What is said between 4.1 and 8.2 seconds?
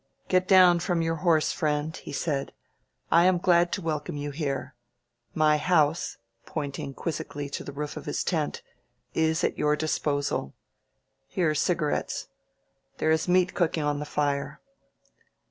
you here. My house" (pointing quiz zically to the roof of